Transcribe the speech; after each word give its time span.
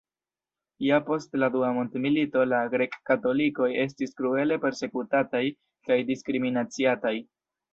Ja 0.85 0.97
post 1.09 1.35
la 1.41 1.49
dua 1.55 1.67
mondmilito 1.75 2.45
la 2.53 2.61
grek-katolikoj 2.73 3.69
estis 3.83 4.17
kruele 4.23 4.59
persekutataj 4.67 5.45
kaj 5.91 6.01
diskriminaciataj. 6.11 7.17